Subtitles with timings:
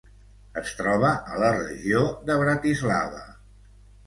[0.61, 2.01] Es troba a la regió
[2.31, 3.23] de Bratislava.